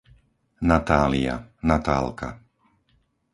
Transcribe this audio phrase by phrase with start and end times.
[0.69, 1.35] Natália,
[1.67, 2.29] Natálka